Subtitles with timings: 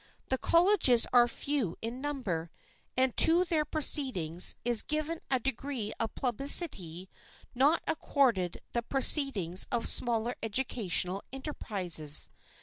[0.29, 2.49] The colleges are few in number,
[2.97, 7.07] and to their proceedings is given a degree of publicity
[7.53, 12.31] not accorded the proceedings of smaller educational enterprises.